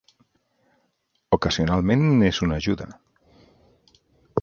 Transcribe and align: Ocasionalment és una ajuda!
Ocasionalment 1.37 2.09
és 2.31 2.43
una 2.47 2.61
ajuda! 2.65 2.91